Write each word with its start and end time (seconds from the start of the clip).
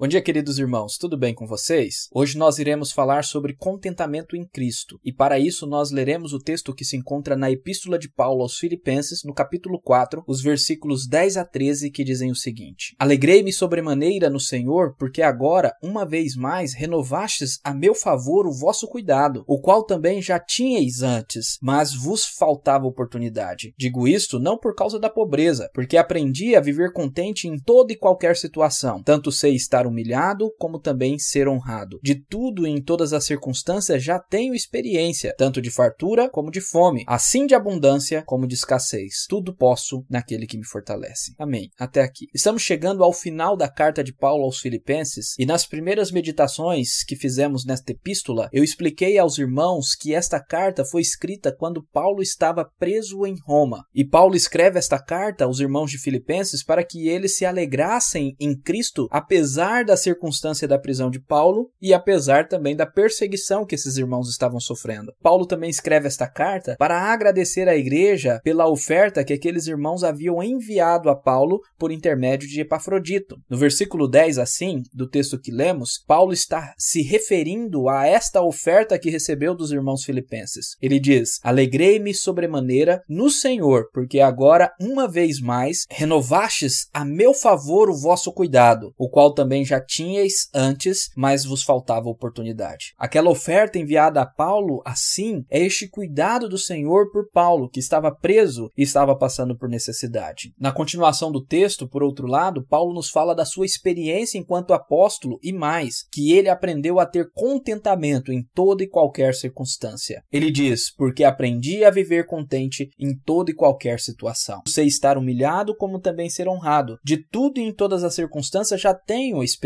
Bom 0.00 0.06
dia, 0.06 0.22
queridos 0.22 0.60
irmãos, 0.60 0.96
tudo 0.96 1.18
bem 1.18 1.34
com 1.34 1.44
vocês? 1.44 2.08
Hoje 2.14 2.38
nós 2.38 2.60
iremos 2.60 2.92
falar 2.92 3.24
sobre 3.24 3.52
contentamento 3.52 4.36
em 4.36 4.46
Cristo, 4.46 5.00
e 5.04 5.12
para 5.12 5.40
isso 5.40 5.66
nós 5.66 5.90
leremos 5.90 6.32
o 6.32 6.38
texto 6.38 6.72
que 6.72 6.84
se 6.84 6.96
encontra 6.96 7.36
na 7.36 7.50
Epístola 7.50 7.98
de 7.98 8.08
Paulo 8.08 8.42
aos 8.42 8.56
Filipenses, 8.56 9.24
no 9.24 9.34
capítulo 9.34 9.80
4, 9.82 10.22
os 10.24 10.40
versículos 10.40 11.04
10 11.08 11.38
a 11.38 11.44
13, 11.44 11.90
que 11.90 12.04
dizem 12.04 12.30
o 12.30 12.36
seguinte: 12.36 12.94
Alegrei-me 12.96 13.52
sobremaneira 13.52 14.30
no 14.30 14.38
Senhor, 14.38 14.94
porque 14.96 15.20
agora, 15.20 15.74
uma 15.82 16.06
vez 16.06 16.36
mais, 16.36 16.74
renovastes 16.74 17.58
a 17.64 17.74
meu 17.74 17.92
favor 17.92 18.46
o 18.46 18.54
vosso 18.54 18.86
cuidado, 18.86 19.42
o 19.48 19.60
qual 19.60 19.82
também 19.82 20.22
já 20.22 20.38
tinhais 20.38 21.02
antes, 21.02 21.58
mas 21.60 21.92
vos 21.92 22.24
faltava 22.24 22.86
oportunidade. 22.86 23.74
Digo 23.76 24.06
isto 24.06 24.38
não 24.38 24.56
por 24.56 24.76
causa 24.76 25.00
da 25.00 25.10
pobreza, 25.10 25.68
porque 25.74 25.96
aprendi 25.96 26.54
a 26.54 26.60
viver 26.60 26.92
contente 26.92 27.48
em 27.48 27.58
toda 27.58 27.92
e 27.92 27.96
qualquer 27.96 28.36
situação, 28.36 29.02
tanto 29.02 29.32
sei 29.32 29.56
estar 29.56 29.87
humilhado, 29.88 30.50
como 30.58 30.78
também 30.78 31.18
ser 31.18 31.48
honrado. 31.48 31.98
De 32.02 32.14
tudo 32.14 32.66
e 32.66 32.70
em 32.70 32.82
todas 32.82 33.12
as 33.12 33.24
circunstâncias 33.24 34.02
já 34.02 34.18
tenho 34.18 34.54
experiência, 34.54 35.34
tanto 35.36 35.60
de 35.60 35.70
fartura 35.70 36.28
como 36.30 36.50
de 36.50 36.60
fome, 36.60 37.04
assim 37.06 37.46
de 37.46 37.54
abundância 37.54 38.22
como 38.26 38.46
de 38.46 38.54
escassez. 38.54 39.26
Tudo 39.28 39.54
posso 39.54 40.04
naquele 40.08 40.46
que 40.46 40.58
me 40.58 40.66
fortalece. 40.66 41.34
Amém. 41.38 41.70
Até 41.78 42.02
aqui. 42.02 42.26
Estamos 42.34 42.62
chegando 42.62 43.02
ao 43.02 43.12
final 43.12 43.56
da 43.56 43.68
carta 43.68 44.04
de 44.04 44.14
Paulo 44.14 44.44
aos 44.44 44.58
Filipenses 44.58 45.34
e 45.38 45.46
nas 45.46 45.66
primeiras 45.66 46.10
meditações 46.10 47.04
que 47.04 47.16
fizemos 47.16 47.64
nesta 47.64 47.92
epístola, 47.92 48.48
eu 48.52 48.62
expliquei 48.62 49.18
aos 49.18 49.38
irmãos 49.38 49.94
que 49.94 50.14
esta 50.14 50.40
carta 50.40 50.84
foi 50.84 51.00
escrita 51.00 51.54
quando 51.54 51.86
Paulo 51.92 52.22
estava 52.22 52.68
preso 52.78 53.26
em 53.26 53.36
Roma. 53.44 53.84
E 53.94 54.04
Paulo 54.04 54.34
escreve 54.34 54.78
esta 54.78 54.98
carta 54.98 55.44
aos 55.44 55.60
irmãos 55.60 55.90
de 55.90 55.98
Filipenses 55.98 56.64
para 56.64 56.84
que 56.84 57.08
eles 57.08 57.36
se 57.36 57.44
alegrassem 57.44 58.34
em 58.38 58.58
Cristo 58.58 59.08
apesar 59.10 59.77
apesar 59.78 59.84
da 59.84 59.96
circunstância 59.96 60.66
da 60.66 60.78
prisão 60.78 61.10
de 61.10 61.20
Paulo 61.20 61.70
e 61.80 61.92
apesar 61.94 62.48
também 62.48 62.74
da 62.74 62.86
perseguição 62.86 63.64
que 63.64 63.74
esses 63.74 63.96
irmãos 63.96 64.28
estavam 64.28 64.58
sofrendo. 64.58 65.12
Paulo 65.22 65.46
também 65.46 65.70
escreve 65.70 66.06
esta 66.06 66.26
carta 66.26 66.76
para 66.78 67.00
agradecer 67.00 67.68
à 67.68 67.76
igreja 67.76 68.40
pela 68.42 68.68
oferta 68.68 69.24
que 69.24 69.32
aqueles 69.32 69.66
irmãos 69.66 70.02
haviam 70.02 70.42
enviado 70.42 71.08
a 71.10 71.16
Paulo 71.16 71.60
por 71.78 71.92
intermédio 71.92 72.48
de 72.48 72.60
Epafrodito. 72.60 73.36
No 73.48 73.56
versículo 73.56 74.08
10, 74.08 74.38
assim, 74.38 74.82
do 74.92 75.08
texto 75.08 75.38
que 75.38 75.52
lemos, 75.52 76.02
Paulo 76.06 76.32
está 76.32 76.74
se 76.76 77.02
referindo 77.02 77.88
a 77.88 78.06
esta 78.06 78.42
oferta 78.42 78.98
que 78.98 79.10
recebeu 79.10 79.54
dos 79.54 79.70
irmãos 79.70 80.04
filipenses. 80.04 80.76
Ele 80.80 80.98
diz: 80.98 81.38
Alegrei-me 81.42 82.14
sobremaneira 82.14 83.02
no 83.08 83.30
Senhor, 83.30 83.88
porque 83.92 84.20
agora, 84.20 84.72
uma 84.80 85.06
vez 85.06 85.40
mais, 85.40 85.84
renovastes 85.90 86.88
a 86.92 87.04
meu 87.04 87.32
favor 87.32 87.90
o 87.90 87.96
vosso 87.96 88.32
cuidado, 88.32 88.92
o 88.98 89.08
qual 89.08 89.32
também 89.32 89.64
já 89.68 89.80
tinhais 89.80 90.48
antes, 90.54 91.10
mas 91.16 91.44
vos 91.44 91.62
faltava 91.62 92.08
oportunidade. 92.08 92.94
Aquela 92.98 93.30
oferta 93.30 93.78
enviada 93.78 94.20
a 94.20 94.26
Paulo, 94.26 94.82
assim, 94.84 95.44
é 95.50 95.60
este 95.60 95.88
cuidado 95.88 96.48
do 96.48 96.58
Senhor 96.58 97.10
por 97.10 97.30
Paulo, 97.30 97.68
que 97.68 97.80
estava 97.80 98.10
preso 98.14 98.70
e 98.76 98.82
estava 98.82 99.16
passando 99.16 99.56
por 99.56 99.68
necessidade. 99.68 100.52
Na 100.58 100.72
continuação 100.72 101.30
do 101.30 101.44
texto, 101.44 101.88
por 101.88 102.02
outro 102.02 102.26
lado, 102.26 102.66
Paulo 102.66 102.94
nos 102.94 103.10
fala 103.10 103.34
da 103.34 103.44
sua 103.44 103.66
experiência 103.66 104.38
enquanto 104.38 104.72
apóstolo 104.72 105.38
e 105.42 105.52
mais, 105.52 106.06
que 106.12 106.32
ele 106.32 106.48
aprendeu 106.48 106.98
a 106.98 107.06
ter 107.06 107.30
contentamento 107.32 108.32
em 108.32 108.42
toda 108.54 108.82
e 108.82 108.88
qualquer 108.88 109.34
circunstância. 109.34 110.22
Ele 110.32 110.50
diz: 110.50 110.94
Porque 110.94 111.24
aprendi 111.24 111.84
a 111.84 111.90
viver 111.90 112.26
contente 112.26 112.90
em 112.98 113.16
toda 113.16 113.50
e 113.50 113.54
qualquer 113.54 114.00
situação. 114.00 114.62
Sei 114.66 114.86
estar 114.86 115.18
humilhado, 115.18 115.76
como 115.76 116.00
também 116.00 116.30
ser 116.30 116.48
honrado. 116.48 116.98
De 117.04 117.16
tudo 117.16 117.58
e 117.58 117.64
em 117.64 117.72
todas 117.72 118.04
as 118.04 118.14
circunstâncias 118.14 118.80
já 118.80 118.94
tenho 118.94 119.42
experiência, 119.42 119.57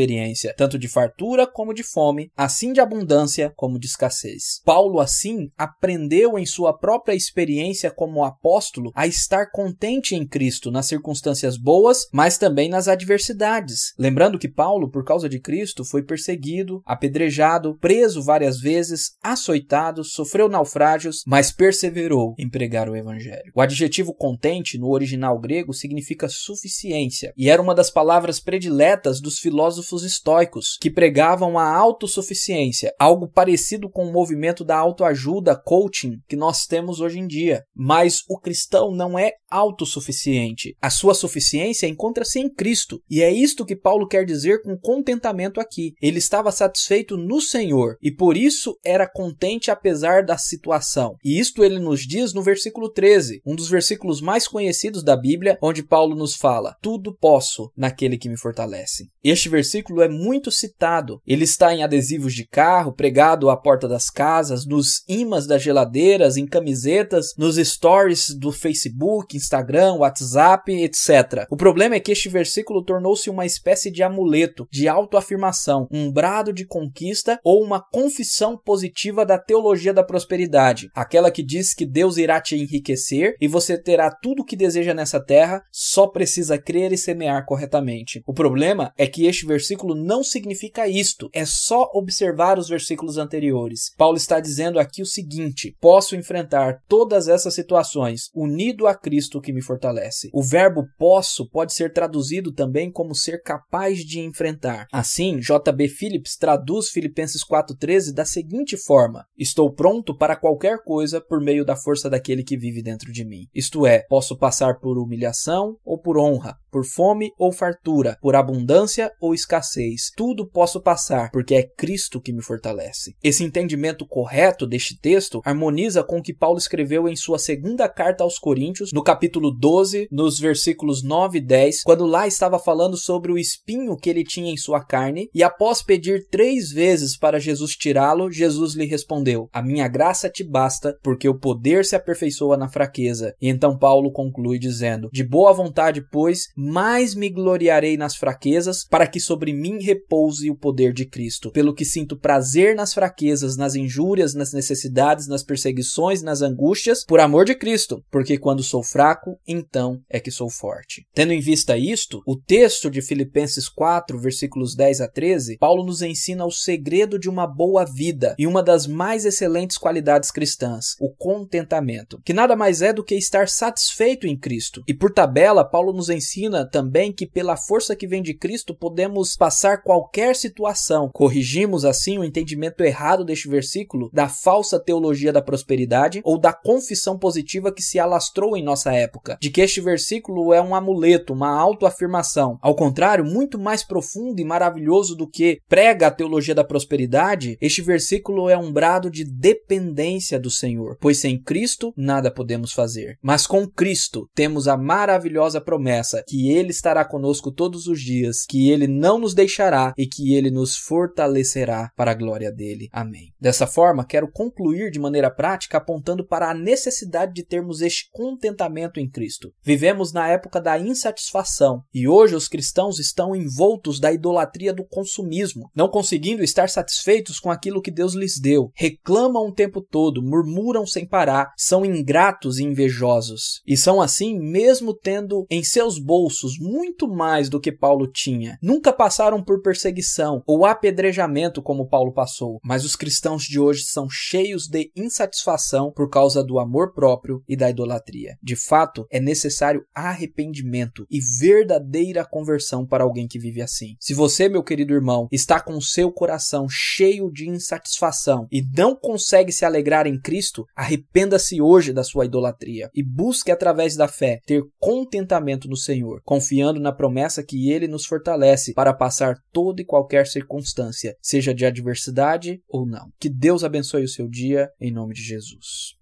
tanto 0.56 0.78
de 0.78 0.88
fartura 0.88 1.46
como 1.46 1.74
de 1.74 1.82
fome, 1.82 2.30
assim 2.36 2.72
de 2.72 2.80
abundância 2.80 3.52
como 3.56 3.78
de 3.78 3.86
escassez. 3.86 4.60
Paulo, 4.64 5.00
assim, 5.00 5.50
aprendeu 5.56 6.38
em 6.38 6.46
sua 6.46 6.76
própria 6.76 7.14
experiência 7.14 7.90
como 7.90 8.24
apóstolo 8.24 8.91
a 8.94 9.06
estar 9.06 9.50
contente 9.50 10.14
em 10.14 10.26
Cristo 10.26 10.70
nas 10.70 10.86
circunstâncias 10.86 11.56
boas, 11.56 12.06
mas 12.12 12.38
também 12.38 12.69
nas 12.69 12.88
adversidades. 12.88 13.92
Lembrando 13.98 14.38
que 14.38 14.48
Paulo, 14.48 14.91
por 14.91 15.04
causa 15.04 15.28
de 15.28 15.41
Cristo, 15.41 15.84
foi 15.84 16.02
perseguido, 16.02 16.82
apedrejado, 16.86 17.76
preso 17.78 18.22
várias 18.22 18.58
vezes, 18.58 19.12
açoitado, 19.22 20.04
sofreu 20.04 20.48
naufrágios, 20.48 21.22
mas 21.26 21.52
perseverou 21.52 22.34
em 22.38 22.48
pregar 22.48 22.88
o 22.88 22.97
evangelho. 22.97 23.52
O 23.54 23.60
adjetivo 23.60 24.14
contente 24.14 24.78
no 24.78 24.91
original 24.91 25.38
grego 25.38 25.72
significa 25.72 26.28
suficiência 26.28 27.32
e 27.36 27.48
era 27.48 27.60
uma 27.60 27.75
das 27.75 27.91
palavras 27.91 28.41
prediletas 28.41 29.20
dos 29.20 29.38
filósofos 29.38 29.81
filósofos 29.82 30.04
estoicos, 30.04 30.78
que 30.81 30.91
pregavam 30.91 31.59
a 31.59 31.69
autossuficiência, 31.69 32.94
algo 32.98 33.28
parecido 33.28 33.91
com 33.91 34.06
o 34.06 34.12
movimento 34.12 34.65
da 34.65 34.76
autoajuda, 34.76 35.56
coaching, 35.56 36.19
que 36.28 36.37
nós 36.37 36.66
temos 36.66 37.00
hoje 37.00 37.19
em 37.19 37.26
dia. 37.26 37.65
Mas 37.75 38.22
o 38.28 38.38
cristão 38.38 38.94
não 38.94 39.19
é 39.19 39.32
autossuficiente. 39.50 40.76
A 40.81 40.88
sua 40.88 41.15
suficiência 41.15 41.87
encontra-se 41.87 42.38
em 42.38 42.48
Cristo. 42.48 43.03
E 43.10 43.22
é 43.22 43.31
isto 43.31 43.66
que 43.66 43.76
Paulo 43.76 44.06
quer 44.06 44.25
dizer 44.25 44.62
com 44.62 44.78
contentamento 44.78 45.60
aqui. 45.60 45.93
Ele 46.00 46.19
estava 46.19 46.50
satisfeito 46.50 47.16
no 47.16 47.41
Senhor 47.41 47.97
e 48.00 48.10
por 48.10 48.37
isso 48.37 48.78
era 48.84 49.06
contente 49.06 49.70
apesar 49.70 50.25
da 50.25 50.38
situação. 50.38 51.16
E 51.25 51.38
isto 51.38 51.64
ele 51.64 51.78
nos 51.78 52.06
diz 52.06 52.32
no 52.32 52.43
versículo 52.43 52.91
13, 52.91 53.43
um 53.44 53.54
dos 53.54 53.69
versículos 53.69 54.20
mais 54.20 54.49
conhecidos 54.49 55.03
da 55.03 55.16
Bíblia, 55.16 55.59
onde 55.62 55.82
Paulo 55.82 56.14
nos 56.14 56.34
fala: 56.34 56.76
Tudo 56.81 57.14
posso 57.14 57.70
naquele 57.76 58.16
que 58.16 58.28
me 58.28 58.38
fortalece. 58.38 59.09
Este 59.22 59.49
versículo 59.49 59.62
versículo 59.62 60.03
é 60.03 60.09
muito 60.09 60.50
citado. 60.50 61.21
Ele 61.25 61.45
está 61.45 61.73
em 61.73 61.84
adesivos 61.84 62.34
de 62.34 62.45
carro, 62.45 62.93
pregado 62.93 63.49
à 63.49 63.56
porta 63.56 63.87
das 63.87 64.11
casas, 64.11 64.67
nos 64.67 65.05
imãs 65.09 65.47
das 65.47 65.62
geladeiras, 65.62 66.37
em 66.37 66.47
camisetas, 66.47 67.28
nos 67.39 67.56
stories 67.56 68.34
do 68.37 68.50
Facebook, 68.50 69.37
Instagram, 69.37 69.95
WhatsApp, 69.95 70.73
etc. 70.73 71.47
O 71.49 71.56
problema 71.56 71.95
é 71.95 72.00
que 72.00 72.11
este 72.11 72.28
versículo 72.28 72.84
tornou-se 72.84 73.31
uma 73.31 73.47
espécie 73.47 73.91
de 73.91 74.03
amuleto, 74.03 74.67
de 74.71 74.89
autoafirmação, 74.89 75.87
um 75.93 76.11
brado 76.11 76.53
de 76.53 76.67
conquista 76.67 77.39
ou 77.44 77.62
uma 77.62 77.81
confissão 77.81 78.59
positiva 78.59 79.25
da 79.25 79.39
teologia 79.39 79.94
da 79.94 80.03
prosperidade, 80.03 80.89
aquela 80.94 81.31
que 81.31 81.43
diz 81.43 81.73
que 81.73 81.87
Deus 81.87 82.17
irá 82.17 82.41
te 82.41 82.56
enriquecer 82.56 83.37
e 83.41 83.47
você 83.47 83.81
terá 83.81 84.11
tudo 84.11 84.43
o 84.43 84.44
que 84.44 84.56
deseja 84.56 84.93
nessa 84.93 85.23
terra, 85.23 85.62
só 85.71 86.09
precisa 86.09 86.59
crer 86.59 86.93
e 86.93 86.99
semear 86.99 87.44
corretamente. 87.47 88.23
O 88.27 88.34
problema 88.34 88.93
é 88.99 89.06
que 89.06 89.27
este 89.27 89.47
versículo 89.52 89.94
não 89.94 90.22
significa 90.22 90.88
isto. 90.88 91.28
É 91.32 91.44
só 91.44 91.90
observar 91.94 92.58
os 92.58 92.68
versículos 92.68 93.18
anteriores. 93.18 93.92
Paulo 93.96 94.16
está 94.16 94.40
dizendo 94.40 94.78
aqui 94.78 95.02
o 95.02 95.06
seguinte: 95.06 95.76
posso 95.80 96.16
enfrentar 96.16 96.82
todas 96.88 97.28
essas 97.28 97.54
situações 97.54 98.30
unido 98.34 98.86
a 98.86 98.94
Cristo 98.94 99.40
que 99.40 99.52
me 99.52 99.62
fortalece. 99.62 100.30
O 100.32 100.42
verbo 100.42 100.84
posso 100.98 101.48
pode 101.48 101.74
ser 101.74 101.92
traduzido 101.92 102.52
também 102.52 102.90
como 102.90 103.14
ser 103.14 103.42
capaz 103.42 103.98
de 103.98 104.20
enfrentar. 104.20 104.86
Assim, 104.92 105.40
J.B. 105.40 105.88
Phillips 105.88 106.36
traduz 106.36 106.88
Filipenses 106.90 107.42
4:13 107.44 108.12
da 108.12 108.24
seguinte 108.24 108.76
forma: 108.76 109.24
Estou 109.38 109.72
pronto 109.72 110.16
para 110.16 110.36
qualquer 110.36 110.82
coisa 110.82 111.20
por 111.20 111.40
meio 111.40 111.64
da 111.64 111.76
força 111.76 112.08
daquele 112.08 112.42
que 112.42 112.56
vive 112.56 112.82
dentro 112.82 113.12
de 113.12 113.24
mim. 113.24 113.46
Isto 113.54 113.86
é, 113.86 114.04
posso 114.08 114.36
passar 114.36 114.78
por 114.78 114.98
humilhação 114.98 115.76
ou 115.84 116.00
por 116.00 116.19
honra, 116.19 116.56
por 116.72 116.84
fome 116.87 117.31
ou 117.38 117.53
fartura, 117.53 118.16
por 118.21 118.34
abundância 118.34 119.12
ou 119.21 119.34
escassez. 119.34 120.10
Tudo 120.16 120.49
posso 120.49 120.81
passar, 120.81 121.31
porque 121.31 121.55
é 121.55 121.62
Cristo 121.62 122.21
que 122.21 122.33
me 122.33 122.43
fortalece. 122.43 123.15
Esse 123.22 123.44
entendimento 123.44 124.06
correto 124.06 124.66
deste 124.66 124.99
texto 124.99 125.43
harmoniza 125.44 126.03
com 126.03 126.19
o 126.19 126.22
que 126.22 126.34
Paulo 126.34 126.59
escreveu 126.59 127.06
em 127.06 127.15
sua 127.15 127.38
segunda 127.38 127.88
carta 127.88 128.25
aos 128.25 128.38
Coríntios, 128.38 128.91
no 128.93 129.03
capítulo 129.03 129.50
12, 129.50 130.09
nos 130.11 130.41
versículos 130.41 131.03
9 131.03 131.38
e 131.38 131.41
10, 131.41 131.82
quando 131.82 132.06
lá 132.06 132.27
estava 132.27 132.59
falando 132.59 132.97
sobre 132.97 133.31
o 133.31 133.38
espinho 133.38 133.97
que 133.97 134.09
ele 134.09 134.25
tinha 134.25 134.50
em 134.50 134.56
sua 134.56 134.82
carne, 134.82 135.28
e 135.34 135.43
após 135.43 135.82
pedir 135.82 136.27
três 136.31 136.70
vezes 136.70 137.19
para 137.19 137.38
Jesus 137.38 137.76
tirá-lo, 137.76 138.31
Jesus 138.31 138.75
lhe 138.75 138.87
respondeu: 138.87 139.49
A 139.52 139.61
minha 139.61 139.87
graça 139.88 140.31
te 140.31 140.43
basta, 140.43 140.96
porque 141.02 141.29
o 141.29 141.38
poder 141.38 141.85
se 141.85 141.94
aperfeiçoa 141.94 142.56
na 142.56 142.69
fraqueza. 142.69 143.35
E 143.41 143.49
então 143.49 143.76
Paulo 143.76 144.11
conclui 144.11 144.58
dizendo: 144.58 145.08
De 145.12 145.25
boa 145.25 145.52
vontade, 145.52 146.02
pois, 146.11 146.49
mais 146.62 147.14
me 147.14 147.29
gloriarei 147.29 147.97
nas 147.97 148.14
fraquezas, 148.14 148.85
para 148.85 149.06
que 149.06 149.19
sobre 149.19 149.53
mim 149.53 149.82
repouse 149.82 150.49
o 150.49 150.55
poder 150.55 150.93
de 150.93 151.05
Cristo. 151.05 151.50
Pelo 151.50 151.75
que 151.75 151.85
sinto 151.85 152.17
prazer 152.17 152.76
nas 152.76 152.94
fraquezas, 152.94 153.56
nas 153.56 153.75
injúrias, 153.75 154.32
nas 154.32 154.53
necessidades, 154.53 155.26
nas 155.26 155.43
perseguições, 155.43 156.23
nas 156.23 156.41
angústias, 156.41 157.05
por 157.05 157.19
amor 157.19 157.44
de 157.44 157.56
Cristo, 157.56 158.05
porque 158.11 158.38
quando 158.38 158.62
sou 158.62 158.82
fraco, 158.82 159.37
então 159.47 160.00
é 160.09 160.20
que 160.20 160.31
sou 160.31 160.49
forte. 160.49 161.05
Tendo 161.12 161.32
em 161.32 161.41
vista 161.41 161.76
isto, 161.76 162.23
o 162.25 162.37
texto 162.37 162.88
de 162.88 163.03
Filipenses 163.03 163.69
4, 163.69 164.19
versículos 164.20 164.76
10 164.76 165.00
a 165.00 165.08
13, 165.08 165.58
Paulo 165.58 165.85
nos 165.85 166.00
ensina 166.00 166.44
o 166.47 166.50
segredo 166.50 167.19
de 167.19 167.29
uma 167.29 167.47
boa 167.47 167.85
vida 167.85 168.37
e 168.38 168.47
uma 168.47 168.62
das 168.62 168.87
mais 168.87 169.25
excelentes 169.25 169.76
qualidades 169.76 170.31
cristãs, 170.31 170.94
o 171.00 171.11
contentamento, 171.11 172.20
que 172.25 172.32
nada 172.32 172.55
mais 172.55 172.82
é 172.82 172.93
do 172.93 173.03
que 173.03 173.17
estar 173.17 173.49
satisfeito 173.49 174.26
em 174.29 174.38
Cristo. 174.38 174.82
E 174.87 174.94
por 174.94 175.12
tabela, 175.12 175.65
Paulo 175.65 175.93
nos 175.93 176.08
ensina 176.08 176.51
também 176.70 177.12
que 177.12 177.26
pela 177.26 177.56
força 177.56 177.96
que 177.96 178.06
vem 178.06 178.22
de 178.22 178.34
Cristo 178.34 178.75
podemos 178.75 179.02
podemos 179.02 179.37
passar 179.37 179.82
qualquer 179.82 180.37
situação. 180.37 181.10
Corrigimos 181.12 181.84
assim 181.84 182.19
o 182.19 182.25
entendimento 182.25 182.82
errado 182.82 183.25
deste 183.25 183.49
versículo 183.49 184.10
da 184.12 184.28
falsa 184.28 184.78
teologia 184.78 185.32
da 185.32 185.43
prosperidade 185.43 186.20
ou 186.25 186.38
da 186.38 186.52
confissão 186.52 187.19
positiva 187.19 187.72
que 187.72 187.82
se 187.82 187.99
alastrou 187.99 188.56
em 188.56 188.62
nossa 188.62 188.93
época, 188.93 189.38
de 189.40 189.50
que 189.50 189.60
este 189.60 189.81
versículo 189.81 190.52
é 190.52 190.62
um 190.62 190.75
amuleto, 190.75 191.32
uma 191.32 191.50
autoafirmação. 191.50 192.58
Ao 192.62 192.75
contrário, 192.75 193.25
muito 193.25 193.58
mais 193.58 193.82
profundo 193.82 194.40
e 194.40 194.44
maravilhoso 194.44 195.16
do 195.16 195.28
que 195.28 195.58
prega 195.69 196.06
a 196.06 196.10
teologia 196.10 196.55
da 196.55 196.64
prosperidade, 196.64 197.56
este 197.60 197.82
versículo 197.82 198.48
é 198.48 198.56
um 198.56 198.72
brado 198.72 199.10
de 199.10 199.25
dependência 199.25 200.38
do 200.38 200.50
Senhor, 200.50 200.96
pois 201.00 201.19
sem 201.19 201.43
Cristo 201.43 201.93
nada 201.96 202.31
podemos 202.31 202.72
fazer. 202.72 203.16
Mas 203.22 203.46
com 203.46 203.66
Cristo 203.66 204.28
temos 204.34 204.69
a 204.69 204.76
maravilhosa 204.76 205.60
promessa 205.60 206.22
que 206.26 206.42
Ele 206.50 206.71
estará 206.71 207.05
conosco 207.05 207.53
todos 207.53 207.87
os 207.87 208.00
dias, 208.00 208.44
que 208.49 208.71
Ele 208.71 208.87
não 208.87 209.19
nos 209.19 209.35
deixará 209.35 209.93
e 209.97 210.06
que 210.06 210.35
Ele 210.35 210.50
nos 210.50 210.77
fortalecerá 210.77 211.91
para 211.97 212.11
a 212.11 212.15
glória 212.15 212.50
dele. 212.50 212.89
Amém. 212.93 213.33
Dessa 213.41 213.67
forma, 213.67 214.05
quero 214.05 214.31
concluir 214.31 214.91
de 214.91 214.99
maneira 214.99 215.31
prática 215.31 215.79
apontando 215.79 216.27
para 216.27 216.50
a 216.50 216.55
necessidade 216.55 217.33
de 217.33 217.44
termos 217.44 217.81
este 217.81 218.09
contentamento 218.11 218.99
em 218.99 219.09
Cristo. 219.09 219.53
Vivemos 219.62 220.12
na 220.12 220.29
época 220.29 220.61
da 220.61 220.79
insatisfação 220.79 221.83
e 221.93 222.09
hoje 222.09 222.35
os 222.35 222.49
cristãos 222.49 222.99
estão 222.99 223.35
envoltos 223.37 224.00
da 224.00 224.12
idolatria 224.12 224.73
do 224.73 224.85
consumismo, 224.85 225.71
não 225.75 225.89
conseguindo 225.89 226.43
estar 226.43 226.69
satisfeitos 226.69 227.39
com 227.39 227.50
aquilo 227.50 227.83
que 227.83 227.91
Deus 227.91 228.15
lhes 228.15 228.41
deu. 228.41 228.71
Reclamam 228.75 229.49
o 229.49 229.55
tempo 229.55 229.81
todo, 229.81 230.23
murmuram 230.23 230.87
sem 230.87 231.06
parar, 231.06 231.53
são 231.56 231.85
ingratos 231.85 232.59
e 232.59 232.65
invejosos. 232.65 233.61
E 233.67 233.77
são 233.77 234.00
assim 234.00 234.39
mesmo 234.39 234.94
tendo 234.94 235.47
em 235.50 235.62
seus 235.62 235.99
bolsos 235.99 236.31
muito 236.58 237.08
mais 237.08 237.49
do 237.49 237.61
que 237.61 237.73
Paulo 237.73 238.06
tinha. 238.06 238.58
Nunca 238.62 238.93
passaram 238.93 239.43
por 239.43 239.62
perseguição 239.62 240.43
ou 240.46 240.64
apedrejamento 240.64 241.62
como 241.62 241.88
Paulo 241.88 242.12
passou, 242.12 242.61
mas 242.64 242.84
os 242.84 242.96
cristãos 242.96 243.43
de 243.43 243.58
hoje 243.58 243.84
são 243.84 244.08
cheios 244.08 244.67
de 244.67 244.90
insatisfação 244.96 245.93
por 245.94 246.08
causa 246.08 246.43
do 246.43 246.58
amor 246.58 246.93
próprio 246.94 247.43
e 247.49 247.56
da 247.56 247.70
idolatria. 247.70 248.37
De 248.43 248.56
fato, 248.56 249.06
é 249.11 249.20
necessário 249.20 249.84
arrependimento 249.94 251.06
e 251.11 251.20
verdadeira 251.40 252.25
conversão 252.25 252.87
para 252.87 253.05
alguém 253.05 253.26
que 253.26 253.38
vive 253.38 253.61
assim. 253.61 253.96
Se 254.00 254.14
você, 254.14 254.49
meu 254.49 254.62
querido 254.62 254.94
irmão, 254.94 255.29
está 255.31 255.61
com 255.61 255.81
seu 255.81 256.11
coração 256.12 256.67
cheio 256.69 257.31
de 257.31 257.49
insatisfação 257.49 258.46
e 258.50 258.62
não 258.76 258.96
consegue 258.96 259.52
se 259.52 259.64
alegrar 259.64 260.06
em 260.06 260.20
Cristo, 260.20 260.67
arrependa-se 260.75 261.61
hoje 261.61 261.93
da 261.93 262.05
sua 262.05 262.25
idolatria 262.25 262.90
e 262.94 263.02
busque 263.02 263.50
através 263.50 263.96
da 263.96 264.08
fé 264.08 264.40
ter 264.46 264.62
contentamento 264.79 265.69
no 265.69 265.76
Senhor, 266.12 266.20
confiando 266.25 266.81
na 266.81 266.93
promessa 266.93 267.43
que 267.43 267.70
ele 267.70 267.88
nos 267.88 268.05
fortalece 268.05 268.75
para 268.75 268.93
passar 268.93 269.37
toda 269.53 269.81
e 269.81 269.85
qualquer 269.85 270.26
circunstância, 270.26 271.17
seja 271.23 271.55
de 271.55 271.64
adversidade 271.64 272.61
ou 272.69 272.87
não. 272.87 273.11
Que 273.19 273.29
Deus 273.29 273.64
abençoe 273.64 274.05
o 274.05 274.09
seu 274.09 274.29
dia 274.29 274.69
em 274.81 274.93
nome 274.93 275.14
de 275.14 275.23
Jesus. 275.23 275.97